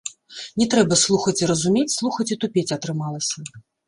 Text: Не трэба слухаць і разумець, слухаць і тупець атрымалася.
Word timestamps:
Не 0.59 0.65
трэба 0.73 0.97
слухаць 1.01 1.33
і 1.43 1.49
разумець, 1.51 1.93
слухаць 1.97 2.27
і 2.37 2.39
тупець 2.45 2.65
атрымалася. 2.77 3.45